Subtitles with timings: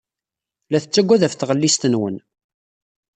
[0.71, 2.17] La tettaggad ɣef tɣellist-nwen.